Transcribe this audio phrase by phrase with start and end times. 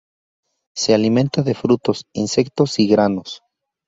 [0.75, 3.43] Se alimenta de frutos, insectos y granos.